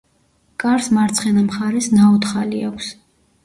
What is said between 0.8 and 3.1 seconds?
მარცხენა მხარეს ნაოთხალი აქვს.